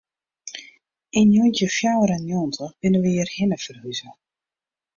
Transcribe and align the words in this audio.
Yn 1.19 1.27
njoggentjin 1.29 1.71
fjouwer 1.75 2.11
en 2.15 2.25
njoggentich 2.25 2.73
binne 2.81 2.97
we 3.03 3.09
hjirhinne 3.15 3.57
ferhûze. 3.65 4.09